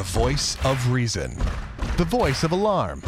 The 0.00 0.18
voice 0.18 0.56
of 0.64 0.90
reason. 0.90 1.36
The 1.98 2.06
voice 2.06 2.42
of 2.42 2.52
alarm. 2.52 3.02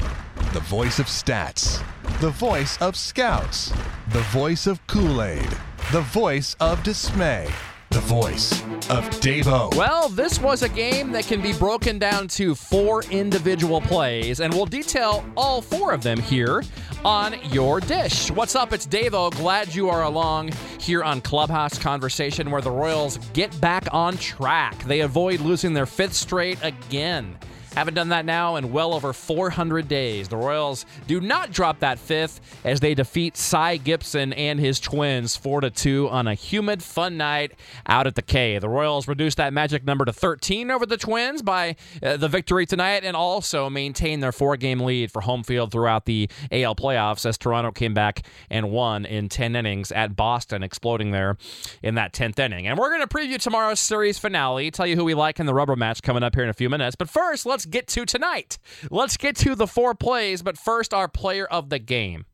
The 0.52 0.60
voice 0.60 0.98
of 0.98 1.06
stats. 1.06 1.82
The 2.20 2.28
voice 2.28 2.76
of 2.82 2.96
scouts. 2.96 3.72
The 4.10 4.20
voice 4.28 4.66
of 4.66 4.86
Kool 4.88 5.22
Aid. 5.22 5.48
The 5.90 6.02
voice 6.02 6.54
of 6.60 6.82
dismay. 6.82 7.48
The 7.92 8.00
voice 8.00 8.62
of 8.88 9.04
Davo. 9.20 9.74
Well, 9.76 10.08
this 10.08 10.40
was 10.40 10.62
a 10.62 10.68
game 10.70 11.12
that 11.12 11.26
can 11.26 11.42
be 11.42 11.52
broken 11.52 11.98
down 11.98 12.26
to 12.28 12.54
four 12.54 13.02
individual 13.10 13.82
plays, 13.82 14.40
and 14.40 14.54
we'll 14.54 14.64
detail 14.64 15.22
all 15.36 15.60
four 15.60 15.92
of 15.92 16.02
them 16.02 16.18
here 16.18 16.62
on 17.04 17.34
your 17.50 17.80
dish. 17.80 18.30
What's 18.30 18.56
up? 18.56 18.72
It's 18.72 18.86
Davo. 18.86 19.30
Glad 19.32 19.74
you 19.74 19.90
are 19.90 20.04
along 20.04 20.52
here 20.80 21.04
on 21.04 21.20
Clubhouse 21.20 21.78
Conversation, 21.78 22.50
where 22.50 22.62
the 22.62 22.70
Royals 22.70 23.18
get 23.34 23.60
back 23.60 23.86
on 23.92 24.16
track. 24.16 24.82
They 24.84 25.00
avoid 25.00 25.40
losing 25.40 25.74
their 25.74 25.84
fifth 25.84 26.14
straight 26.14 26.58
again. 26.62 27.36
Haven't 27.74 27.94
done 27.94 28.10
that 28.10 28.26
now 28.26 28.56
in 28.56 28.70
well 28.70 28.92
over 28.92 29.14
400 29.14 29.88
days. 29.88 30.28
The 30.28 30.36
Royals 30.36 30.84
do 31.06 31.22
not 31.22 31.52
drop 31.52 31.78
that 31.78 31.98
fifth 31.98 32.40
as 32.64 32.80
they 32.80 32.94
defeat 32.94 33.36
Cy 33.36 33.78
Gibson 33.78 34.34
and 34.34 34.60
his 34.60 34.78
twins 34.78 35.36
4 35.36 35.62
to 35.62 35.70
2 35.70 36.08
on 36.10 36.26
a 36.26 36.34
humid, 36.34 36.82
fun 36.82 37.16
night 37.16 37.52
out 37.86 38.06
at 38.06 38.14
the 38.14 38.22
K. 38.22 38.58
The 38.58 38.68
Royals 38.68 39.08
reduced 39.08 39.38
that 39.38 39.54
magic 39.54 39.84
number 39.84 40.04
to 40.04 40.12
13 40.12 40.70
over 40.70 40.84
the 40.84 40.98
Twins 40.98 41.40
by 41.40 41.76
uh, 42.02 42.18
the 42.18 42.28
victory 42.28 42.66
tonight 42.66 43.04
and 43.04 43.16
also 43.16 43.70
maintain 43.70 44.20
their 44.20 44.32
four 44.32 44.58
game 44.58 44.80
lead 44.80 45.10
for 45.10 45.22
home 45.22 45.42
field 45.42 45.72
throughout 45.72 46.04
the 46.04 46.28
AL 46.50 46.76
playoffs 46.76 47.24
as 47.24 47.38
Toronto 47.38 47.70
came 47.70 47.94
back 47.94 48.22
and 48.50 48.70
won 48.70 49.06
in 49.06 49.30
10 49.30 49.56
innings 49.56 49.90
at 49.92 50.14
Boston, 50.14 50.62
exploding 50.62 51.10
there 51.10 51.38
in 51.82 51.94
that 51.94 52.12
10th 52.12 52.38
inning. 52.38 52.66
And 52.66 52.78
we're 52.78 52.90
going 52.90 53.00
to 53.00 53.06
preview 53.06 53.38
tomorrow's 53.40 53.80
series 53.80 54.18
finale, 54.18 54.70
tell 54.70 54.86
you 54.86 54.96
who 54.96 55.04
we 55.04 55.14
like 55.14 55.40
in 55.40 55.46
the 55.46 55.54
rubber 55.54 55.76
match 55.76 56.02
coming 56.02 56.22
up 56.22 56.34
here 56.34 56.44
in 56.44 56.50
a 56.50 56.54
few 56.54 56.68
minutes. 56.68 56.96
But 56.96 57.08
first, 57.08 57.46
let's 57.46 57.61
get 57.66 57.86
to 57.88 58.04
tonight. 58.04 58.58
Let's 58.90 59.16
get 59.16 59.36
to 59.36 59.54
the 59.54 59.66
four 59.66 59.94
plays, 59.94 60.42
but 60.42 60.58
first, 60.58 60.92
our 60.92 61.08
player 61.08 61.46
of 61.46 61.70
the 61.70 61.78
game. 61.78 62.26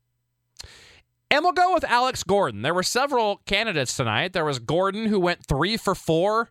And 1.30 1.44
we'll 1.44 1.52
go 1.52 1.74
with 1.74 1.84
Alex 1.84 2.24
Gordon. 2.24 2.62
There 2.62 2.72
were 2.72 2.82
several 2.82 3.42
candidates 3.44 3.96
tonight. 3.96 4.32
There 4.32 4.44
was 4.44 4.58
Gordon, 4.58 5.06
who 5.06 5.20
went 5.20 5.44
three 5.46 5.76
for 5.76 5.94
four 5.94 6.50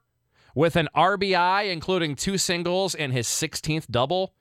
with 0.53 0.75
an 0.75 0.87
RBI, 0.95 1.71
including 1.71 2.15
two 2.15 2.37
singles 2.37 2.93
and 2.93 3.11
his 3.11 3.27
16th 3.27 3.87
double. 3.89 4.33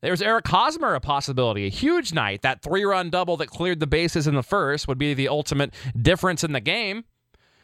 There's 0.00 0.22
Eric 0.22 0.46
Hosmer, 0.46 0.94
a 0.94 1.00
possibility. 1.00 1.66
A 1.66 1.70
huge 1.70 2.12
night. 2.12 2.42
That 2.42 2.62
three 2.62 2.84
run 2.84 3.10
double 3.10 3.36
that 3.38 3.48
cleared 3.48 3.80
the 3.80 3.86
bases 3.86 4.26
in 4.26 4.34
the 4.34 4.42
first 4.42 4.88
would 4.88 4.98
be 4.98 5.12
the 5.12 5.28
ultimate 5.28 5.74
difference 6.00 6.44
in 6.44 6.52
the 6.52 6.60
game. 6.60 7.04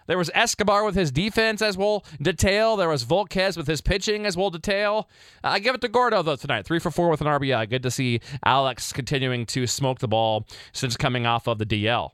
There 0.06 0.19
was 0.19 0.30
Escobar 0.34 0.84
with 0.84 0.94
his 0.94 1.10
defense, 1.10 1.62
as 1.62 1.78
we'll 1.78 2.05
detail. 2.20 2.77
There 2.77 2.88
was 2.88 3.05
Volquez 3.05 3.56
with 3.56 3.66
his 3.66 3.80
pitching, 3.80 4.27
as 4.27 4.36
we'll 4.36 4.50
detail. 4.50 5.08
I 5.42 5.58
give 5.58 5.74
it 5.74 5.80
to 5.83 5.88
Gordo, 5.88 6.22
though, 6.22 6.36
tonight. 6.36 6.66
Three 6.66 6.78
for 6.78 6.91
four 6.91 7.08
with 7.08 7.20
an 7.20 7.27
RBI. 7.27 7.69
Good 7.70 7.83
to 7.83 7.91
see 7.91 8.20
Alex 8.44 8.92
continuing 8.92 9.47
to 9.47 9.66
smoke 9.66 10.00
the 10.00 10.08
ball 10.08 10.47
since 10.72 10.97
coming 10.97 11.27
off 11.27 11.47
of 11.47 11.58
the 11.58 11.66
DL. 11.66 12.10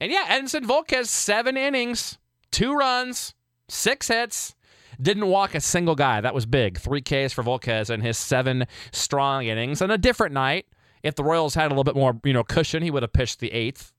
And 0.00 0.10
yeah, 0.10 0.24
Edinson 0.28 0.64
Volquez, 0.64 1.06
seven 1.06 1.56
innings, 1.56 2.18
two 2.50 2.74
runs, 2.74 3.34
six 3.68 4.08
hits. 4.08 4.54
Didn't 5.00 5.26
walk 5.26 5.54
a 5.54 5.60
single 5.60 5.94
guy. 5.94 6.20
That 6.20 6.34
was 6.34 6.44
big. 6.44 6.78
Three 6.78 7.00
Ks 7.00 7.32
for 7.32 7.42
Volquez 7.42 7.88
in 7.88 8.02
his 8.02 8.18
seven 8.18 8.66
strong 8.92 9.46
innings. 9.46 9.80
On 9.80 9.90
a 9.90 9.98
different 9.98 10.34
night. 10.34 10.66
If 11.02 11.16
the 11.16 11.24
Royals 11.24 11.54
had 11.54 11.66
a 11.66 11.70
little 11.70 11.82
bit 11.82 11.96
more, 11.96 12.20
you 12.22 12.32
know, 12.32 12.44
cushion, 12.44 12.80
he 12.80 12.90
would 12.90 13.02
have 13.02 13.12
pitched 13.12 13.40
the 13.40 13.50
eighth 13.50 13.92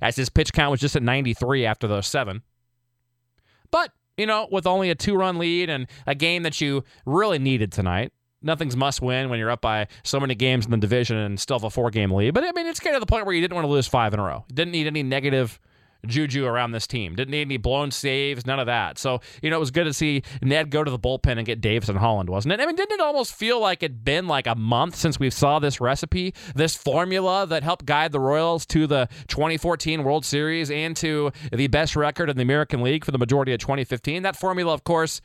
as 0.00 0.16
his 0.16 0.28
pitch 0.28 0.52
count 0.52 0.70
was 0.70 0.80
just 0.80 0.96
at 0.96 1.02
93 1.02 1.66
after 1.66 1.86
those 1.86 2.06
seven. 2.06 2.42
But, 3.70 3.92
you 4.16 4.26
know, 4.26 4.48
with 4.50 4.66
only 4.66 4.90
a 4.90 4.94
two 4.94 5.14
run 5.14 5.38
lead 5.38 5.70
and 5.70 5.86
a 6.06 6.14
game 6.14 6.42
that 6.42 6.60
you 6.60 6.84
really 7.06 7.38
needed 7.38 7.72
tonight, 7.72 8.12
nothing's 8.42 8.76
must 8.76 9.00
win 9.00 9.30
when 9.30 9.38
you're 9.38 9.50
up 9.50 9.62
by 9.62 9.88
so 10.04 10.20
many 10.20 10.34
games 10.34 10.64
in 10.64 10.70
the 10.70 10.76
division 10.76 11.16
and 11.16 11.40
still 11.40 11.58
have 11.58 11.64
a 11.64 11.70
four 11.70 11.90
game 11.90 12.10
lead. 12.10 12.34
But 12.34 12.44
I 12.44 12.52
mean, 12.52 12.66
it's 12.66 12.80
getting 12.80 12.96
to 12.96 13.00
the 13.00 13.06
point 13.06 13.26
where 13.26 13.34
you 13.34 13.40
didn't 13.40 13.54
want 13.54 13.64
to 13.64 13.70
lose 13.70 13.86
five 13.86 14.12
in 14.14 14.20
a 14.20 14.24
row. 14.24 14.44
didn't 14.52 14.72
need 14.72 14.86
any 14.86 15.02
negative 15.02 15.58
juju 16.06 16.44
around 16.44 16.72
this 16.72 16.86
team. 16.86 17.14
Didn't 17.14 17.30
need 17.30 17.42
any 17.42 17.56
blown 17.56 17.90
saves, 17.90 18.46
none 18.46 18.58
of 18.58 18.66
that. 18.66 18.98
So, 18.98 19.20
you 19.42 19.50
know, 19.50 19.56
it 19.56 19.60
was 19.60 19.70
good 19.70 19.84
to 19.84 19.92
see 19.92 20.22
Ned 20.42 20.70
go 20.70 20.82
to 20.82 20.90
the 20.90 20.98
bullpen 20.98 21.38
and 21.38 21.46
get 21.46 21.60
Davis 21.60 21.88
and 21.88 21.98
Holland, 21.98 22.28
wasn't 22.28 22.52
it? 22.52 22.60
I 22.60 22.66
mean, 22.66 22.76
didn't 22.76 22.94
it 22.94 23.00
almost 23.00 23.34
feel 23.34 23.60
like 23.60 23.82
it'd 23.82 24.04
been 24.04 24.26
like 24.26 24.46
a 24.46 24.54
month 24.54 24.96
since 24.96 25.18
we 25.18 25.30
saw 25.30 25.58
this 25.58 25.80
recipe, 25.80 26.34
this 26.54 26.76
formula 26.76 27.46
that 27.46 27.62
helped 27.62 27.84
guide 27.84 28.12
the 28.12 28.20
Royals 28.20 28.66
to 28.66 28.86
the 28.86 29.08
2014 29.28 30.04
World 30.04 30.24
Series 30.24 30.70
and 30.70 30.96
to 30.96 31.32
the 31.52 31.68
best 31.68 31.96
record 31.96 32.30
in 32.30 32.36
the 32.36 32.42
American 32.42 32.82
League 32.82 33.04
for 33.04 33.10
the 33.10 33.18
majority 33.18 33.52
of 33.52 33.60
2015? 33.60 34.22
That 34.22 34.36
formula, 34.36 34.72
of 34.74 34.84
course, 34.84 35.20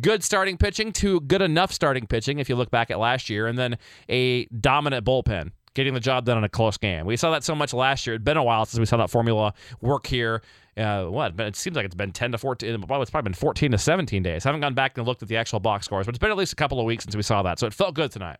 good 0.00 0.22
starting 0.22 0.56
pitching 0.56 0.92
to 0.92 1.20
good 1.20 1.42
enough 1.42 1.72
starting 1.72 2.06
pitching 2.06 2.38
if 2.38 2.48
you 2.48 2.56
look 2.56 2.70
back 2.70 2.90
at 2.90 2.98
last 2.98 3.30
year, 3.30 3.46
and 3.46 3.58
then 3.58 3.78
a 4.08 4.46
dominant 4.46 5.04
bullpen 5.04 5.52
getting 5.78 5.94
the 5.94 6.00
job 6.00 6.24
done 6.24 6.36
in 6.36 6.42
a 6.42 6.48
close 6.48 6.76
game. 6.76 7.06
We 7.06 7.16
saw 7.16 7.30
that 7.30 7.44
so 7.44 7.54
much 7.54 7.72
last 7.72 8.04
year. 8.04 8.16
It's 8.16 8.24
been 8.24 8.36
a 8.36 8.42
while 8.42 8.66
since 8.66 8.80
we 8.80 8.84
saw 8.84 8.96
that 8.96 9.10
formula 9.10 9.54
work 9.80 10.08
here. 10.08 10.42
Uh, 10.76 11.04
what? 11.04 11.38
It 11.38 11.54
seems 11.54 11.76
like 11.76 11.84
it's 11.84 11.94
been 11.94 12.10
10 12.10 12.32
to 12.32 12.38
14. 12.38 12.84
Well, 12.88 13.00
it's 13.00 13.12
probably 13.12 13.28
been 13.28 13.34
14 13.34 13.70
to 13.70 13.78
17 13.78 14.22
days. 14.24 14.44
I 14.44 14.48
haven't 14.48 14.60
gone 14.60 14.74
back 14.74 14.98
and 14.98 15.06
looked 15.06 15.22
at 15.22 15.28
the 15.28 15.36
actual 15.36 15.60
box 15.60 15.86
scores, 15.86 16.04
but 16.06 16.16
it's 16.16 16.18
been 16.18 16.32
at 16.32 16.36
least 16.36 16.52
a 16.52 16.56
couple 16.56 16.80
of 16.80 16.84
weeks 16.84 17.04
since 17.04 17.14
we 17.14 17.22
saw 17.22 17.42
that. 17.42 17.60
So 17.60 17.68
it 17.68 17.74
felt 17.74 17.94
good 17.94 18.10
tonight. 18.10 18.38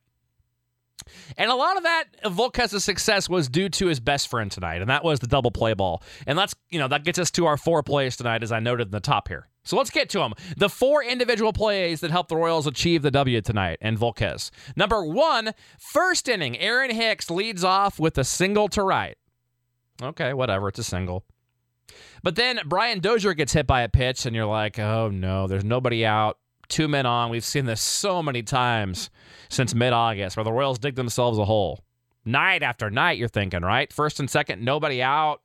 And 1.36 1.48
a 1.48 1.54
lot 1.54 1.76
of 1.76 1.84
that 1.84 2.04
Volquez's 2.24 2.82
success 2.82 3.28
was 3.28 3.48
due 3.48 3.68
to 3.68 3.86
his 3.86 4.00
best 4.00 4.28
friend 4.28 4.50
tonight, 4.50 4.80
and 4.80 4.90
that 4.90 5.04
was 5.04 5.20
the 5.20 5.28
double 5.28 5.52
play 5.52 5.74
ball. 5.74 6.02
And 6.26 6.36
that's 6.36 6.56
you 6.70 6.80
know 6.80 6.88
that 6.88 7.04
gets 7.04 7.20
us 7.20 7.30
to 7.32 7.46
our 7.46 7.56
four 7.56 7.84
plays 7.84 8.16
tonight, 8.16 8.42
as 8.42 8.50
I 8.50 8.58
noted 8.58 8.88
in 8.88 8.90
the 8.90 9.00
top 9.00 9.28
here. 9.28 9.46
So 9.68 9.76
let's 9.76 9.90
get 9.90 10.08
to 10.10 10.20
them. 10.20 10.32
The 10.56 10.70
four 10.70 11.04
individual 11.04 11.52
plays 11.52 12.00
that 12.00 12.10
helped 12.10 12.30
the 12.30 12.36
Royals 12.36 12.66
achieve 12.66 13.02
the 13.02 13.10
W 13.10 13.42
tonight 13.42 13.76
and 13.82 13.98
Volquez. 13.98 14.50
Number 14.76 15.04
one, 15.04 15.52
first 15.78 16.26
inning, 16.26 16.58
Aaron 16.58 16.90
Hicks 16.90 17.30
leads 17.30 17.62
off 17.62 18.00
with 18.00 18.16
a 18.16 18.24
single 18.24 18.68
to 18.68 18.82
right. 18.82 19.18
Okay, 20.02 20.32
whatever, 20.32 20.68
it's 20.68 20.78
a 20.78 20.84
single. 20.84 21.26
But 22.22 22.36
then 22.36 22.60
Brian 22.64 23.00
Dozier 23.00 23.34
gets 23.34 23.52
hit 23.52 23.66
by 23.66 23.82
a 23.82 23.90
pitch, 23.90 24.24
and 24.24 24.34
you're 24.34 24.46
like, 24.46 24.78
oh 24.78 25.10
no, 25.10 25.46
there's 25.46 25.64
nobody 25.64 26.06
out 26.06 26.38
two 26.68 26.88
men 26.88 27.04
on. 27.04 27.28
We've 27.28 27.44
seen 27.44 27.66
this 27.66 27.82
so 27.82 28.22
many 28.22 28.42
times 28.42 29.10
since 29.50 29.74
mid 29.74 29.92
August 29.92 30.38
where 30.38 30.44
the 30.44 30.52
Royals 30.52 30.78
dig 30.78 30.94
themselves 30.94 31.38
a 31.38 31.44
hole. 31.44 31.84
Night 32.24 32.62
after 32.62 32.88
night, 32.88 33.18
you're 33.18 33.28
thinking, 33.28 33.60
right? 33.60 33.92
First 33.92 34.18
and 34.18 34.30
second, 34.30 34.64
nobody 34.64 35.02
out. 35.02 35.42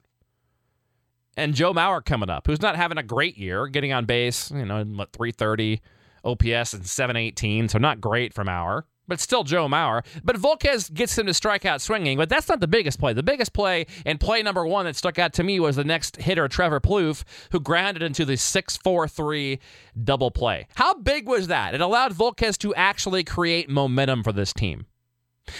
And 1.35 1.55
Joe 1.55 1.73
Mauer 1.73 2.03
coming 2.03 2.29
up, 2.29 2.47
who's 2.47 2.61
not 2.61 2.75
having 2.75 2.97
a 2.97 3.03
great 3.03 3.38
year, 3.38 3.67
getting 3.67 3.91
on 3.91 4.05
base, 4.05 4.51
you 4.51 4.66
know, 4.66 4.83
what, 4.83 5.11
330 5.13 5.81
OPS 6.23 6.73
and 6.73 6.85
718, 6.85 7.69
so 7.69 7.77
not 7.79 7.99
great 7.99 8.33
from 8.33 8.47
Mauer 8.47 8.83
but 9.07 9.19
still 9.19 9.44
Joe 9.44 9.67
Mauer. 9.67 10.03
But 10.23 10.38
Volquez 10.38 10.94
gets 10.94 11.17
him 11.17 11.25
to 11.27 11.33
strike 11.33 11.66
out 11.66 11.81
swinging, 11.81 12.17
but 12.17 12.29
that's 12.29 12.49
not 12.49 12.59
the 12.59 12.67
biggest 12.67 12.99
play. 12.99 13.13
The 13.13 13.23
biggest 13.23 13.53
play 13.53 13.85
and 14.05 14.19
play 14.19 14.41
number 14.41 14.66
one 14.66 14.85
that 14.85 14.95
stuck 14.95 15.19
out 15.19 15.33
to 15.33 15.44
me 15.44 15.59
was 15.59 15.75
the 15.75 15.83
next 15.83 16.17
hitter, 16.17 16.47
Trevor 16.47 16.79
Plouffe, 16.79 17.23
who 17.51 17.59
grounded 17.59 18.03
into 18.03 18.25
the 18.25 18.38
6 18.38 18.77
4 18.77 19.07
3 19.07 19.59
double 20.03 20.31
play. 20.31 20.67
How 20.75 20.94
big 20.95 21.27
was 21.27 21.47
that? 21.47 21.73
It 21.73 21.81
allowed 21.81 22.13
Volquez 22.13 22.57
to 22.59 22.73
actually 22.75 23.23
create 23.23 23.69
momentum 23.69 24.23
for 24.23 24.31
this 24.31 24.53
team. 24.53 24.85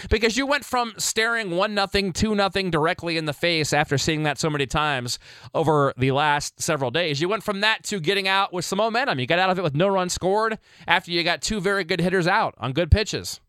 Because 0.08 0.36
you 0.36 0.46
went 0.46 0.64
from 0.64 0.94
staring 0.96 1.52
1 1.52 1.74
nothing, 1.74 2.12
2 2.12 2.34
nothing 2.34 2.70
directly 2.70 3.16
in 3.16 3.26
the 3.26 3.32
face 3.32 3.72
after 3.72 3.98
seeing 3.98 4.22
that 4.22 4.38
so 4.38 4.48
many 4.48 4.66
times 4.66 5.18
over 5.54 5.92
the 5.96 6.10
last 6.10 6.60
several 6.60 6.90
days. 6.90 7.20
You 7.20 7.28
went 7.28 7.42
from 7.42 7.60
that 7.60 7.84
to 7.84 8.00
getting 8.00 8.26
out 8.26 8.52
with 8.52 8.64
some 8.64 8.78
momentum. 8.78 9.18
You 9.18 9.26
got 9.26 9.38
out 9.38 9.50
of 9.50 9.58
it 9.58 9.62
with 9.62 9.74
no 9.74 9.88
run 9.88 10.08
scored 10.08 10.58
after 10.86 11.10
you 11.10 11.22
got 11.22 11.42
two 11.42 11.60
very 11.60 11.84
good 11.84 12.00
hitters 12.00 12.26
out 12.26 12.54
on 12.58 12.72
good 12.72 12.90
pitches. 12.90 13.40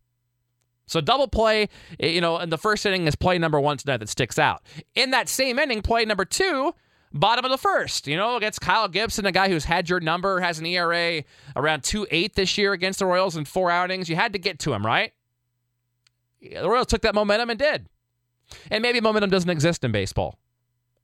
So 0.88 1.02
double 1.02 1.28
play, 1.28 1.70
eh, 2.00 2.08
you 2.08 2.22
know, 2.22 2.38
in 2.40 2.50
the 2.50 2.58
first 2.58 2.86
inning 2.86 3.08
is 3.08 3.16
play 3.16 3.38
number 3.38 3.60
one 3.60 3.78
tonight 3.78 3.98
that 3.98 4.10
sticks 4.10 4.38
out. 4.38 4.62
In 4.94 5.12
that 5.12 5.30
same 5.30 5.58
inning, 5.58 5.82
play 5.82 6.06
number 6.06 6.26
two, 6.26 6.74
bottom 7.12 7.46
of 7.46 7.52
the 7.52 7.58
first, 7.58 8.08
you 8.08 8.16
know, 8.16 8.36
against 8.36 8.62
Kyle 8.62 8.88
Gibson, 8.88 9.26
a 9.26 9.32
guy 9.32 9.50
who's 9.50 9.66
had 9.66 9.90
your 9.90 10.00
number, 10.00 10.42
has 10.42 10.60
an 10.60 10.66
ERA 10.66 11.24
around 11.56 11.84
two 11.84 12.06
eight 12.12 12.36
this 12.36 12.58
year 12.58 12.74
against 12.74 13.00
the 13.00 13.06
Royals 13.06 13.36
in 13.36 13.46
four 13.46 13.72
outings. 13.72 14.10
You 14.10 14.16
had 14.16 14.34
to 14.34 14.40
get 14.40 14.60
to 14.60 14.74
him, 14.74 14.86
right? 14.86 15.14
The 16.54 16.70
Royals 16.70 16.88
took 16.88 17.02
that 17.02 17.16
momentum 17.16 17.50
and 17.50 17.60
did. 17.60 17.88
And 18.70 18.82
maybe 18.82 19.02
momentum 19.02 19.30
doesn't 19.30 19.50
exist 19.50 19.84
in 19.84 19.92
baseball. 19.92 20.40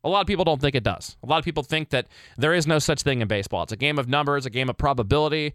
A 0.03 0.09
lot 0.09 0.21
of 0.21 0.27
people 0.27 0.45
don't 0.45 0.59
think 0.59 0.75
it 0.75 0.83
does. 0.83 1.15
A 1.23 1.27
lot 1.27 1.37
of 1.39 1.45
people 1.45 1.63
think 1.63 1.89
that 1.89 2.07
there 2.37 2.53
is 2.53 2.65
no 2.65 2.79
such 2.79 3.01
thing 3.03 3.21
in 3.21 3.27
baseball. 3.27 3.63
It's 3.63 3.71
a 3.71 3.77
game 3.77 3.99
of 3.99 4.07
numbers, 4.07 4.45
a 4.45 4.49
game 4.49 4.69
of 4.69 4.77
probability, 4.77 5.53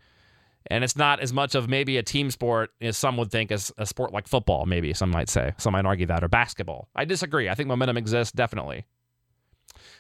and 0.69 0.85
it's 0.85 0.97
not 0.97 1.21
as 1.21 1.33
much 1.33 1.55
of 1.55 1.69
maybe 1.69 1.97
a 1.97 2.03
team 2.03 2.31
sport 2.31 2.71
as 2.81 2.97
some 2.97 3.17
would 3.17 3.31
think 3.31 3.51
as 3.51 3.73
a 3.77 3.87
sport 3.87 4.13
like 4.13 4.29
football, 4.29 4.67
maybe 4.67 4.93
some 4.95 5.11
might 5.11 5.29
say. 5.29 5.53
Some 5.59 5.73
might 5.73 5.85
argue 5.85 6.07
that, 6.07 6.23
or 6.23 6.29
basketball. 6.29 6.89
I 6.95 7.05
disagree. 7.05 7.49
I 7.49 7.55
think 7.55 7.69
momentum 7.69 7.97
exists, 7.97 8.33
definitely. 8.33 8.85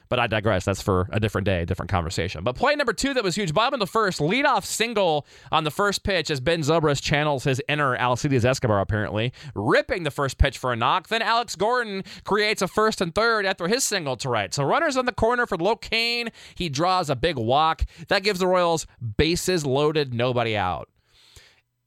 But 0.08 0.20
I 0.20 0.26
digress. 0.26 0.64
That's 0.64 0.82
for 0.82 1.08
a 1.10 1.18
different 1.18 1.46
day, 1.46 1.62
a 1.62 1.66
different 1.66 1.90
conversation. 1.90 2.44
But 2.44 2.56
play 2.56 2.74
number 2.74 2.92
two 2.92 3.14
that 3.14 3.24
was 3.24 3.34
huge. 3.34 3.52
Bob 3.52 3.72
in 3.72 3.80
the 3.80 3.86
first, 3.86 4.20
leadoff 4.20 4.64
single 4.64 5.26
on 5.50 5.64
the 5.64 5.70
first 5.70 6.04
pitch 6.04 6.30
as 6.30 6.40
Ben 6.40 6.60
Zobrist 6.60 7.02
channels 7.02 7.44
his 7.44 7.60
inner 7.68 7.96
Alcides 7.96 8.44
Escobar, 8.44 8.80
apparently, 8.80 9.32
ripping 9.54 10.04
the 10.04 10.10
first 10.10 10.38
pitch 10.38 10.58
for 10.58 10.72
a 10.72 10.76
knock. 10.76 11.08
Then 11.08 11.22
Alex 11.22 11.56
Gordon 11.56 12.04
creates 12.24 12.62
a 12.62 12.68
first 12.68 13.00
and 13.00 13.14
third 13.14 13.46
after 13.46 13.68
his 13.68 13.84
single 13.84 14.16
to 14.18 14.28
right. 14.28 14.52
So 14.54 14.64
runners 14.64 14.96
on 14.96 15.06
the 15.06 15.12
corner 15.12 15.46
for 15.46 15.56
Locane. 15.56 16.30
He 16.54 16.68
draws 16.68 17.10
a 17.10 17.16
big 17.16 17.36
walk. 17.36 17.82
That 18.08 18.22
gives 18.22 18.40
the 18.40 18.46
Royals 18.46 18.86
bases 19.16 19.66
loaded, 19.66 20.14
nobody 20.14 20.56
out. 20.56 20.88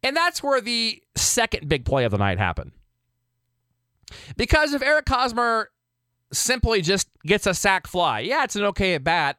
And 0.03 0.15
that's 0.15 0.41
where 0.41 0.61
the 0.61 1.01
second 1.15 1.67
big 1.67 1.85
play 1.85 2.05
of 2.05 2.11
the 2.11 2.17
night 2.17 2.37
happened. 2.37 2.71
Because 4.37 4.73
if 4.73 4.81
Eric 4.81 5.07
Hosmer 5.07 5.69
simply 6.31 6.81
just 6.81 7.09
gets 7.25 7.47
a 7.47 7.53
sac 7.53 7.87
fly, 7.87 8.19
yeah, 8.19 8.43
it's 8.43 8.55
an 8.55 8.63
okay 8.65 8.93
at 8.95 9.03
bat, 9.03 9.37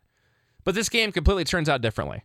but 0.65 0.75
this 0.75 0.89
game 0.89 1.13
completely 1.13 1.45
turns 1.45 1.69
out 1.69 1.81
differently. 1.81 2.25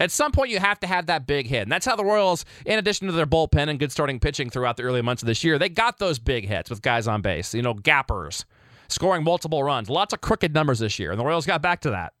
At 0.00 0.10
some 0.10 0.32
point, 0.32 0.50
you 0.50 0.58
have 0.58 0.80
to 0.80 0.88
have 0.88 1.06
that 1.06 1.28
big 1.28 1.46
hit. 1.46 1.62
And 1.62 1.70
that's 1.70 1.86
how 1.86 1.94
the 1.94 2.04
Royals, 2.04 2.44
in 2.66 2.76
addition 2.76 3.06
to 3.06 3.12
their 3.12 3.26
bullpen 3.26 3.68
and 3.68 3.78
good 3.78 3.92
starting 3.92 4.18
pitching 4.18 4.50
throughout 4.50 4.76
the 4.76 4.82
early 4.82 5.00
months 5.00 5.22
of 5.22 5.28
this 5.28 5.44
year, 5.44 5.60
they 5.60 5.68
got 5.68 6.00
those 6.00 6.18
big 6.18 6.48
hits 6.48 6.70
with 6.70 6.82
guys 6.82 7.06
on 7.06 7.22
base, 7.22 7.54
you 7.54 7.62
know, 7.62 7.72
gappers, 7.72 8.44
scoring 8.88 9.22
multiple 9.22 9.62
runs. 9.62 9.88
Lots 9.88 10.12
of 10.12 10.20
crooked 10.20 10.52
numbers 10.52 10.80
this 10.80 10.98
year. 10.98 11.12
And 11.12 11.20
the 11.20 11.24
Royals 11.24 11.46
got 11.46 11.62
back 11.62 11.82
to 11.82 11.90
that. 11.90 12.14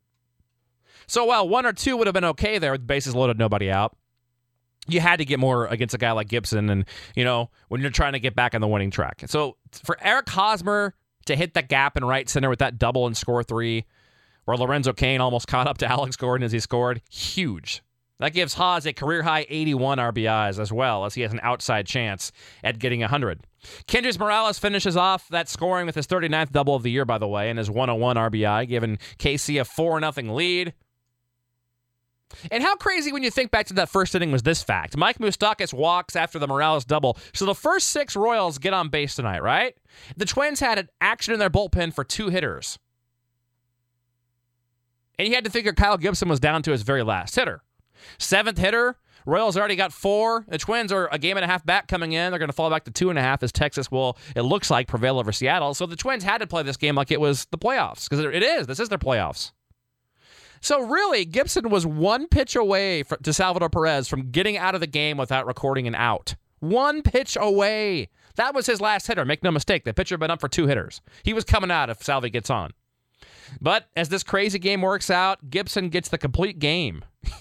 So 1.08 1.24
while 1.24 1.48
one 1.48 1.66
or 1.66 1.72
two 1.72 1.96
would 1.96 2.06
have 2.06 2.14
been 2.14 2.24
okay 2.26 2.58
there 2.58 2.70
with 2.70 2.86
bases 2.86 3.16
loaded, 3.16 3.36
nobody 3.36 3.68
out, 3.68 3.96
you 4.86 5.00
had 5.00 5.16
to 5.16 5.24
get 5.24 5.40
more 5.40 5.66
against 5.66 5.94
a 5.94 5.98
guy 5.98 6.12
like 6.12 6.28
Gibson. 6.28 6.70
And, 6.70 6.84
you 7.16 7.24
know, 7.24 7.50
when 7.66 7.80
you're 7.80 7.90
trying 7.90 8.12
to 8.12 8.20
get 8.20 8.36
back 8.36 8.54
on 8.54 8.60
the 8.60 8.68
winning 8.68 8.92
track. 8.92 9.24
So 9.26 9.56
for 9.82 9.98
Eric 10.00 10.28
Hosmer 10.28 10.94
to 11.26 11.36
hit 11.36 11.54
the 11.54 11.62
gap 11.62 11.96
in 11.96 12.04
right 12.04 12.28
center 12.28 12.48
with 12.48 12.58
that 12.60 12.78
double 12.78 13.06
and 13.06 13.16
score 13.16 13.42
three, 13.42 13.84
where 14.44 14.56
Lorenzo 14.56 14.92
Cain 14.92 15.20
almost 15.20 15.46
caught 15.48 15.66
up 15.66 15.78
to 15.78 15.90
Alex 15.90 16.16
Gordon 16.16 16.44
as 16.44 16.52
he 16.52 16.60
scored. 16.60 17.02
Huge. 17.10 17.82
That 18.18 18.34
gives 18.34 18.54
Hos 18.54 18.86
a 18.86 18.92
career 18.92 19.22
high 19.22 19.46
81 19.48 19.98
RBIs 19.98 20.60
as 20.60 20.72
well, 20.72 21.04
as 21.04 21.14
he 21.14 21.22
has 21.22 21.32
an 21.32 21.40
outside 21.42 21.86
chance 21.86 22.30
at 22.62 22.78
getting 22.78 23.00
100. 23.00 23.40
Kendrys 23.88 24.16
Morales 24.16 24.60
finishes 24.60 24.96
off 24.96 25.28
that 25.30 25.48
scoring 25.48 25.86
with 25.86 25.96
his 25.96 26.06
39th 26.06 26.52
double 26.52 26.76
of 26.76 26.84
the 26.84 26.90
year, 26.92 27.04
by 27.04 27.18
the 27.18 27.26
way, 27.26 27.50
and 27.50 27.58
his 27.58 27.68
101 27.68 28.16
RBI, 28.16 28.68
giving 28.68 28.98
KC 29.18 29.60
a 29.60 29.64
4 29.64 30.00
0 30.00 30.34
lead. 30.34 30.72
And 32.50 32.62
how 32.62 32.76
crazy 32.76 33.12
when 33.12 33.22
you 33.22 33.30
think 33.30 33.50
back 33.50 33.66
to 33.66 33.74
that 33.74 33.88
first 33.88 34.14
inning 34.14 34.32
was 34.32 34.42
this 34.42 34.62
fact. 34.62 34.96
Mike 34.96 35.18
Moustakas 35.18 35.72
walks 35.72 36.16
after 36.16 36.38
the 36.38 36.48
Morales 36.48 36.84
double. 36.84 37.18
So 37.32 37.44
the 37.44 37.54
first 37.54 37.88
six 37.88 38.16
Royals 38.16 38.58
get 38.58 38.72
on 38.72 38.88
base 38.88 39.16
tonight, 39.16 39.42
right? 39.42 39.76
The 40.16 40.24
Twins 40.24 40.60
had 40.60 40.78
an 40.78 40.88
action 41.00 41.34
in 41.34 41.40
their 41.40 41.50
bullpen 41.50 41.94
for 41.94 42.04
two 42.04 42.28
hitters. 42.28 42.78
And 45.18 45.28
you 45.28 45.34
had 45.34 45.44
to 45.44 45.50
figure 45.50 45.72
Kyle 45.72 45.98
Gibson 45.98 46.28
was 46.28 46.40
down 46.40 46.62
to 46.62 46.72
his 46.72 46.82
very 46.82 47.02
last 47.02 47.36
hitter. 47.36 47.62
Seventh 48.18 48.58
hitter, 48.58 48.96
Royals 49.26 49.56
already 49.56 49.76
got 49.76 49.92
four. 49.92 50.44
The 50.48 50.58
Twins 50.58 50.90
are 50.90 51.08
a 51.12 51.18
game 51.18 51.36
and 51.36 51.44
a 51.44 51.46
half 51.46 51.64
back 51.64 51.86
coming 51.86 52.12
in. 52.12 52.30
They're 52.30 52.38
going 52.38 52.48
to 52.48 52.54
fall 52.54 52.70
back 52.70 52.84
to 52.84 52.90
two 52.90 53.10
and 53.10 53.18
a 53.18 53.22
half 53.22 53.42
as 53.42 53.52
Texas 53.52 53.90
will, 53.90 54.18
it 54.34 54.42
looks 54.42 54.70
like, 54.70 54.88
prevail 54.88 55.18
over 55.18 55.32
Seattle. 55.32 55.74
So 55.74 55.86
the 55.86 55.96
Twins 55.96 56.24
had 56.24 56.38
to 56.38 56.46
play 56.46 56.62
this 56.62 56.76
game 56.76 56.94
like 56.94 57.10
it 57.10 57.20
was 57.20 57.46
the 57.46 57.58
playoffs 57.58 58.08
because 58.08 58.24
it 58.24 58.42
is. 58.42 58.66
This 58.66 58.80
is 58.80 58.88
their 58.88 58.98
playoffs. 58.98 59.52
So 60.62 60.80
really, 60.86 61.24
Gibson 61.24 61.68
was 61.70 61.84
one 61.84 62.28
pitch 62.28 62.54
away 62.54 63.02
for, 63.02 63.16
to 63.18 63.32
Salvador 63.32 63.68
Perez 63.68 64.08
from 64.08 64.30
getting 64.30 64.56
out 64.56 64.76
of 64.76 64.80
the 64.80 64.86
game 64.86 65.16
without 65.16 65.44
recording 65.44 65.88
an 65.88 65.96
out. 65.96 66.36
One 66.60 67.02
pitch 67.02 67.36
away. 67.38 68.08
That 68.36 68.54
was 68.54 68.66
his 68.66 68.80
last 68.80 69.08
hitter. 69.08 69.24
Make 69.24 69.42
no 69.42 69.50
mistake. 69.50 69.84
The 69.84 69.92
pitcher 69.92 70.14
had 70.14 70.20
been 70.20 70.30
up 70.30 70.40
for 70.40 70.48
two 70.48 70.68
hitters. 70.68 71.02
He 71.24 71.32
was 71.32 71.44
coming 71.44 71.72
out 71.72 71.90
if 71.90 72.02
Salvi 72.02 72.30
gets 72.30 72.48
on. 72.48 72.70
But 73.60 73.88
as 73.96 74.08
this 74.08 74.22
crazy 74.22 74.60
game 74.60 74.82
works 74.82 75.10
out, 75.10 75.50
Gibson 75.50 75.88
gets 75.88 76.08
the 76.08 76.16
complete 76.16 76.60
game. 76.60 77.04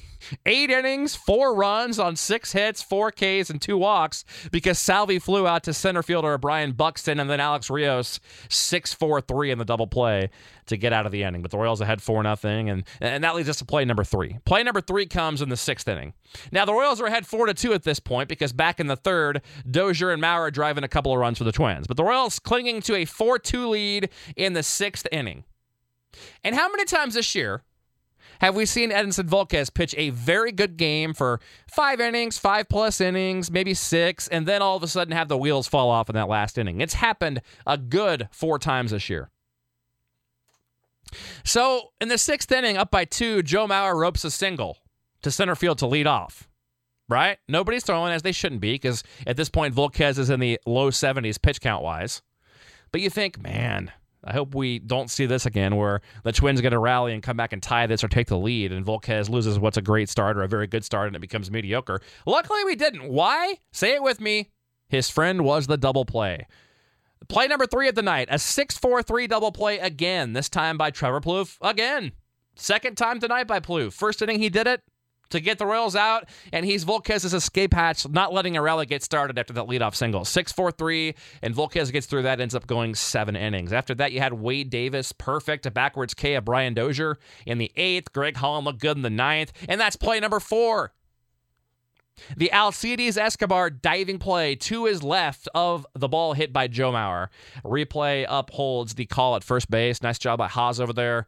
Eight 0.45 0.69
innings, 0.69 1.15
four 1.15 1.55
runs 1.55 1.99
on 1.99 2.15
six 2.15 2.51
hits, 2.51 2.81
four 2.81 3.11
Ks, 3.11 3.49
and 3.49 3.61
two 3.61 3.77
walks 3.77 4.25
because 4.51 4.79
Salvi 4.79 5.19
flew 5.19 5.47
out 5.47 5.63
to 5.63 5.73
center 5.73 6.03
fielder 6.03 6.37
Byron 6.37 6.73
Buxton 6.73 7.19
and 7.19 7.29
then 7.29 7.39
Alex 7.39 7.69
Rios 7.69 8.19
6 8.49 8.93
4 8.93 9.21
3 9.21 9.51
in 9.51 9.57
the 9.57 9.65
double 9.65 9.87
play 9.87 10.29
to 10.67 10.77
get 10.77 10.93
out 10.93 11.05
of 11.05 11.11
the 11.11 11.23
inning. 11.23 11.41
But 11.41 11.51
the 11.51 11.57
Royals 11.57 11.81
ahead 11.81 12.01
4 12.01 12.23
0, 12.23 12.37
and, 12.43 12.83
and 12.99 13.23
that 13.23 13.35
leads 13.35 13.49
us 13.49 13.57
to 13.57 13.65
play 13.65 13.85
number 13.85 14.03
three. 14.03 14.37
Play 14.45 14.63
number 14.63 14.81
three 14.81 15.05
comes 15.05 15.41
in 15.41 15.49
the 15.49 15.57
sixth 15.57 15.87
inning. 15.87 16.13
Now, 16.51 16.65
the 16.65 16.73
Royals 16.73 17.01
are 17.01 17.05
ahead 17.05 17.25
4 17.25 17.47
to 17.47 17.53
2 17.53 17.73
at 17.73 17.83
this 17.83 17.99
point 17.99 18.29
because 18.29 18.53
back 18.53 18.79
in 18.79 18.87
the 18.87 18.95
third, 18.95 19.41
Dozier 19.69 20.11
and 20.11 20.21
Mauer 20.21 20.51
driving 20.51 20.83
a 20.83 20.87
couple 20.87 21.11
of 21.11 21.19
runs 21.19 21.37
for 21.37 21.43
the 21.43 21.51
Twins. 21.51 21.87
But 21.87 21.97
the 21.97 22.03
Royals 22.03 22.39
clinging 22.39 22.81
to 22.83 22.95
a 22.95 23.05
4 23.05 23.39
2 23.39 23.67
lead 23.67 24.09
in 24.35 24.53
the 24.53 24.63
sixth 24.63 25.07
inning. 25.11 25.43
And 26.43 26.55
how 26.55 26.69
many 26.69 26.85
times 26.85 27.13
this 27.13 27.35
year 27.35 27.63
have 28.41 28.55
we 28.55 28.65
seen 28.65 28.89
Edinson 28.89 29.29
Volquez 29.29 29.71
pitch 29.71 29.93
a 29.99 30.09
very 30.09 30.51
good 30.51 30.75
game 30.75 31.13
for 31.13 31.39
five 31.67 32.01
innings, 32.01 32.39
five 32.39 32.67
plus 32.67 32.99
innings, 32.99 33.51
maybe 33.51 33.75
six, 33.75 34.27
and 34.27 34.47
then 34.47 34.63
all 34.63 34.75
of 34.75 34.81
a 34.81 34.87
sudden 34.87 35.13
have 35.13 35.27
the 35.27 35.37
wheels 35.37 35.67
fall 35.67 35.91
off 35.91 36.09
in 36.09 36.15
that 36.15 36.27
last 36.27 36.57
inning? 36.57 36.81
It's 36.81 36.95
happened 36.95 37.43
a 37.67 37.77
good 37.77 38.29
four 38.31 38.57
times 38.57 38.89
this 38.89 39.11
year. 39.11 39.29
So 41.43 41.89
in 42.01 42.07
the 42.07 42.17
sixth 42.17 42.51
inning, 42.51 42.77
up 42.77 42.89
by 42.89 43.05
two, 43.05 43.43
Joe 43.43 43.67
Mauer 43.67 43.95
ropes 43.95 44.23
a 44.23 44.31
single 44.31 44.79
to 45.21 45.29
center 45.29 45.55
field 45.55 45.77
to 45.77 45.87
lead 45.87 46.07
off. 46.07 46.49
Right? 47.07 47.37
Nobody's 47.47 47.83
throwing 47.83 48.11
as 48.11 48.23
they 48.23 48.31
shouldn't 48.31 48.61
be 48.61 48.73
because 48.73 49.03
at 49.27 49.37
this 49.37 49.49
point, 49.49 49.75
Volquez 49.75 50.17
is 50.17 50.31
in 50.31 50.39
the 50.39 50.59
low 50.65 50.89
70s 50.89 51.39
pitch 51.39 51.61
count 51.61 51.83
wise. 51.83 52.23
But 52.91 53.01
you 53.01 53.11
think, 53.11 53.39
man, 53.39 53.91
I 54.23 54.33
hope 54.33 54.53
we 54.53 54.79
don't 54.79 55.09
see 55.09 55.25
this 55.25 55.45
again 55.45 55.75
where 55.75 56.01
the 56.23 56.31
Twins 56.31 56.61
get 56.61 56.73
a 56.73 56.79
rally 56.79 57.13
and 57.13 57.23
come 57.23 57.37
back 57.37 57.53
and 57.53 57.61
tie 57.61 57.87
this 57.87 58.03
or 58.03 58.07
take 58.07 58.27
the 58.27 58.37
lead, 58.37 58.71
and 58.71 58.85
Volquez 58.85 59.29
loses 59.29 59.57
what's 59.57 59.77
a 59.77 59.81
great 59.81 60.09
start 60.09 60.37
or 60.37 60.43
a 60.43 60.47
very 60.47 60.67
good 60.67 60.85
start 60.85 61.07
and 61.07 61.15
it 61.15 61.19
becomes 61.19 61.49
mediocre. 61.49 62.01
Luckily, 62.25 62.63
we 62.63 62.75
didn't. 62.75 63.09
Why? 63.09 63.57
Say 63.71 63.95
it 63.95 64.03
with 64.03 64.21
me. 64.21 64.51
His 64.89 65.09
friend 65.09 65.43
was 65.43 65.67
the 65.67 65.77
double 65.77 66.05
play. 66.05 66.45
Play 67.29 67.47
number 67.47 67.65
three 67.65 67.87
of 67.87 67.95
the 67.95 68.01
night, 68.01 68.27
a 68.31 68.37
6 68.37 68.77
4 68.77 69.03
3 69.03 69.27
double 69.27 69.51
play 69.51 69.79
again, 69.79 70.33
this 70.33 70.49
time 70.49 70.77
by 70.77 70.91
Trevor 70.91 71.21
Plouffe. 71.21 71.57
Again. 71.61 72.11
Second 72.55 72.97
time 72.97 73.19
tonight 73.19 73.47
by 73.47 73.59
Plouffe. 73.59 73.93
First 73.93 74.21
inning, 74.21 74.39
he 74.39 74.49
did 74.49 74.67
it 74.67 74.81
to 75.31 75.39
get 75.39 75.57
the 75.57 75.65
Royals 75.65 75.95
out, 75.95 76.29
and 76.53 76.65
he's 76.65 76.85
Volquez's 76.85 77.33
escape 77.33 77.73
hatch, 77.73 78.07
not 78.07 78.33
letting 78.33 78.55
a 78.55 78.61
rally 78.61 78.85
get 78.85 79.03
started 79.03 79.37
after 79.37 79.53
that 79.53 79.65
leadoff 79.65 79.95
single. 79.95 80.25
6 80.25 80.51
4 80.51 80.71
3, 80.71 81.15
and 81.41 81.55
Volquez 81.55 81.91
gets 81.91 82.07
through 82.07 82.23
that, 82.23 82.39
ends 82.39 82.55
up 82.55 82.67
going 82.67 82.95
seven 82.95 83.35
innings. 83.35 83.73
After 83.73 83.95
that, 83.95 84.11
you 84.11 84.19
had 84.19 84.33
Wade 84.33 84.69
Davis, 84.69 85.11
perfect, 85.11 85.65
a 85.65 85.71
backwards 85.71 86.13
K 86.13 86.35
of 86.35 86.45
Brian 86.45 86.73
Dozier 86.73 87.17
in 87.45 87.57
the 87.57 87.71
eighth. 87.75 88.13
Greg 88.13 88.37
Holland 88.37 88.65
looked 88.65 88.79
good 88.79 88.97
in 88.97 89.03
the 89.03 89.09
ninth, 89.09 89.51
and 89.67 89.79
that's 89.79 89.95
play 89.95 90.19
number 90.19 90.39
four. 90.39 90.93
The 92.37 92.51
Alcides 92.51 93.17
Escobar 93.17 93.69
diving 93.69 94.19
play 94.19 94.55
to 94.55 94.85
his 94.85 95.01
left 95.01 95.47
of 95.55 95.87
the 95.95 96.07
ball 96.07 96.33
hit 96.33 96.53
by 96.53 96.67
Joe 96.67 96.91
Mauer. 96.91 97.29
Replay 97.63 98.25
upholds 98.27 98.95
the 98.95 99.05
call 99.05 99.35
at 99.35 99.43
first 99.43 99.69
base. 99.71 100.01
Nice 100.01 100.19
job 100.19 100.39
by 100.39 100.47
Hos 100.47 100.79
over 100.79 100.93
there. 100.93 101.27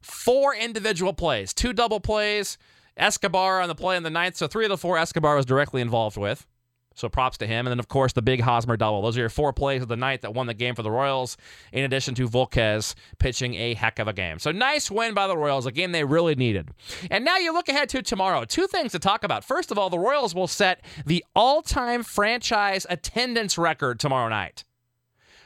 Four 0.00 0.54
individual 0.54 1.12
plays, 1.12 1.54
two 1.54 1.72
double 1.72 2.00
plays, 2.00 2.58
Escobar 2.96 3.60
on 3.60 3.68
the 3.68 3.74
play 3.74 3.96
in 3.96 4.02
the 4.02 4.10
ninth. 4.10 4.36
So 4.36 4.46
three 4.46 4.64
of 4.64 4.70
the 4.70 4.76
four 4.76 4.98
Escobar 4.98 5.36
was 5.36 5.46
directly 5.46 5.80
involved 5.80 6.16
with. 6.16 6.46
So 6.94 7.08
props 7.08 7.38
to 7.38 7.46
him. 7.46 7.66
And 7.66 7.72
then, 7.72 7.78
of 7.78 7.88
course, 7.88 8.12
the 8.12 8.22
big 8.22 8.40
Hosmer 8.40 8.76
double. 8.76 9.02
Those 9.02 9.16
are 9.16 9.20
your 9.20 9.28
four 9.28 9.52
plays 9.52 9.82
of 9.82 9.88
the 9.88 9.96
night 9.96 10.22
that 10.22 10.34
won 10.34 10.46
the 10.46 10.54
game 10.54 10.74
for 10.74 10.82
the 10.82 10.90
Royals, 10.90 11.36
in 11.72 11.84
addition 11.84 12.14
to 12.16 12.28
Volquez 12.28 12.94
pitching 13.18 13.54
a 13.54 13.74
heck 13.74 13.98
of 13.98 14.08
a 14.08 14.12
game. 14.12 14.38
So 14.38 14.52
nice 14.52 14.90
win 14.90 15.14
by 15.14 15.26
the 15.26 15.36
Royals, 15.36 15.66
a 15.66 15.72
game 15.72 15.92
they 15.92 16.04
really 16.04 16.34
needed. 16.34 16.70
And 17.10 17.24
now 17.24 17.38
you 17.38 17.52
look 17.52 17.68
ahead 17.68 17.88
to 17.90 18.02
tomorrow. 18.02 18.44
Two 18.44 18.66
things 18.66 18.92
to 18.92 18.98
talk 18.98 19.24
about. 19.24 19.44
First 19.44 19.70
of 19.70 19.78
all, 19.78 19.90
the 19.90 19.98
Royals 19.98 20.34
will 20.34 20.46
set 20.46 20.82
the 21.06 21.24
all 21.34 21.62
time 21.62 22.02
franchise 22.02 22.86
attendance 22.90 23.56
record 23.56 23.98
tomorrow 23.98 24.28
night. 24.28 24.64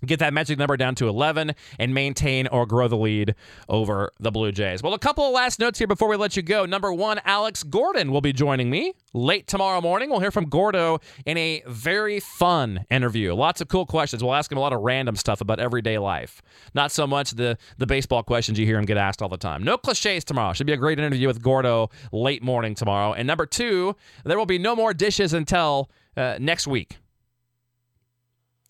get 0.06 0.18
that 0.20 0.32
magic 0.32 0.58
number 0.58 0.76
down 0.76 0.94
to 0.96 1.08
11 1.08 1.54
and 1.78 1.94
maintain 1.94 2.46
or 2.48 2.66
grow 2.66 2.88
the 2.88 2.96
lead 2.96 3.34
over 3.68 4.12
the 4.20 4.30
Blue 4.30 4.52
Jays. 4.52 4.82
Well, 4.82 4.94
a 4.94 4.98
couple 4.98 5.24
of 5.24 5.32
last 5.32 5.58
notes 5.58 5.78
here 5.78 5.88
before 5.88 6.08
we 6.08 6.16
let 6.16 6.36
you 6.36 6.42
go. 6.42 6.66
Number 6.66 6.92
one, 6.92 7.20
Alex 7.24 7.62
Gordon 7.62 8.12
will 8.12 8.20
be 8.20 8.32
joining 8.32 8.70
me 8.70 8.94
late 9.12 9.46
tomorrow 9.46 9.80
morning. 9.80 10.10
We'll 10.10 10.20
hear 10.20 10.30
from 10.30 10.48
Gordo 10.48 11.00
in 11.26 11.36
a 11.36 11.62
very 11.66 12.20
fun 12.20 12.84
interview. 12.90 13.34
Lots 13.34 13.60
of 13.60 13.68
cool 13.68 13.86
questions. 13.86 14.22
We'll 14.22 14.34
ask 14.34 14.50
him 14.50 14.58
a 14.58 14.60
lot 14.60 14.72
of 14.72 14.80
random 14.80 15.16
stuff 15.16 15.40
about 15.40 15.60
everyday 15.60 15.98
life. 15.98 16.42
Not 16.74 16.92
so 16.92 17.06
much 17.06 17.32
the, 17.32 17.58
the 17.78 17.86
baseball 17.86 18.22
questions 18.22 18.58
you 18.58 18.66
hear 18.66 18.78
him 18.78 18.84
get 18.84 18.96
asked 18.96 19.22
all 19.22 19.28
the 19.28 19.36
time. 19.36 19.64
No 19.64 19.76
cliches 19.76 20.24
tomorrow. 20.24 20.52
Should 20.52 20.66
be 20.66 20.72
a 20.72 20.76
great 20.76 20.98
interview 20.98 21.26
with 21.26 21.42
Gordo 21.42 21.90
late 22.12 22.42
morning 22.42 22.74
tomorrow. 22.74 23.12
And 23.12 23.26
number 23.26 23.46
two, 23.46 23.96
there 24.24 24.38
will 24.38 24.46
be 24.46 24.58
no 24.58 24.76
more 24.76 24.94
dishes 24.94 25.32
until 25.32 25.90
uh, 26.16 26.36
next 26.40 26.66
week. 26.66 26.98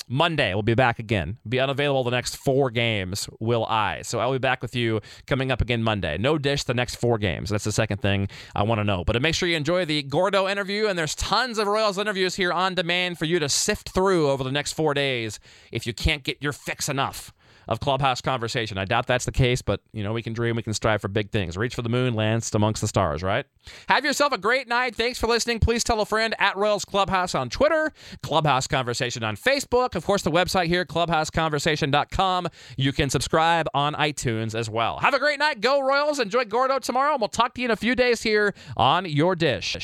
Monday, 0.09 0.55
we'll 0.55 0.63
be 0.63 0.75
back 0.75 0.99
again. 0.99 1.39
Be 1.49 1.61
unavailable 1.61 2.05
the 2.05 2.11
next 2.11 2.37
four 2.37 2.71
games, 2.71 3.29
will 3.41 3.67
I. 3.67 4.03
So 4.03 4.19
I'll 4.19 4.33
be 4.33 4.39
back 4.39 4.63
with 4.63 4.75
you 4.75 5.01
coming 5.27 5.53
up 5.53 5.61
again 5.61 5.83
Monday. 5.83 6.19
No 6.19 6.39
dish 6.39 6.65
the 6.65 6.75
next 6.75 6.97
four 6.97 7.19
games. 7.19 7.51
That's 7.51 7.65
the 7.65 7.73
second 7.73 8.01
thing 8.01 8.29
I 8.55 8.63
want 8.63 8.79
to 8.79 8.85
know. 8.85 9.05
But 9.05 9.21
make 9.21 9.35
sure 9.35 9.49
you 9.49 9.57
enjoy 9.57 9.85
the 9.85 10.03
Gordo 10.03 10.49
interview, 10.49 10.87
and 10.87 10.99
there's 10.99 11.15
tons 11.15 11.59
of 11.59 11.67
Royals 11.67 11.99
interviews 11.99 12.35
here 12.35 12.53
on 12.53 12.75
demand 12.75 13.19
for 13.19 13.27
you 13.27 13.39
to 13.39 13.49
sift 13.49 13.91
through 13.91 14.31
over 14.31 14.43
the 14.43 14.53
next 14.53 14.73
four 14.73 14.95
days 14.95 15.39
if 15.71 15.87
you 15.87 15.93
can't 15.93 16.25
get 16.25 16.43
your 16.43 16.53
fix 16.53 16.89
enough 16.89 17.33
of 17.69 17.81
clubhouse 17.81 18.21
conversation. 18.21 18.79
I 18.79 18.85
doubt 18.85 19.07
that's 19.07 19.25
the 19.25 19.33
case, 19.33 19.63
but 19.63 19.81
you 19.93 20.03
know 20.03 20.13
we 20.13 20.23
can 20.23 20.33
dream, 20.33 20.57
we 20.57 20.63
can 20.63 20.75
strive 20.75 21.01
for 21.01 21.09
big 21.09 21.31
things. 21.31 21.57
Reach 21.57 21.75
for 21.75 21.83
the 21.83 21.89
moon, 21.89 22.15
land 22.15 22.49
amongst 22.55 22.81
the 22.81 22.89
stars. 22.89 23.23
Right? 23.23 23.47
Have 23.89 24.05
yourself 24.05 24.33
a 24.33 24.39
great 24.39 24.69
night. 24.69 24.95
Thanks 24.95 25.19
for 25.19 25.27
listening. 25.27 25.61
Please 25.61 25.85
tell 25.85 26.01
a 26.01 26.07
friend 26.07 26.35
at 26.39 26.57
Royals 26.57 26.85
Clubhouse 26.85 27.35
on 27.35 27.51
Twitter, 27.51 27.93
Clubhouse 28.23 28.67
Conversation 28.67 29.23
on 29.23 29.37
Facebook, 29.37 29.95
of 29.95 30.05
course 30.05 30.23
the 30.23 30.31
website 30.31 30.67
here, 30.67 30.85
clubhouseconversation.com. 30.85 32.49
You 32.77 32.93
can 32.93 33.11
subscribe 33.11 33.67
on 33.75 33.95
iTunes 33.95 34.55
as 34.55 34.71
well. 34.71 34.99
Have 34.99 35.15
a 35.15 35.19
great 35.19 35.39
night. 35.39 35.61
Go 35.61 35.81
Royals. 35.81 36.19
Enjoy 36.19 36.45
Gordo 36.45 36.79
tomorrow, 36.79 37.13
and 37.13 37.21
we'll 37.21 37.29
talk 37.29 37.55
to 37.55 37.61
you 37.61 37.67
in 37.67 37.71
a 37.71 37.77
few 37.77 37.95
days 37.95 38.23
here 38.23 38.55
on 38.77 39.05
your 39.05 39.35
dish. 39.35 39.77